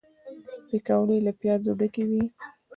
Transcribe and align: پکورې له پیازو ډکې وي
پکورې 0.67 1.17
له 1.25 1.31
پیازو 1.39 1.71
ډکې 1.79 2.03
وي 2.09 2.23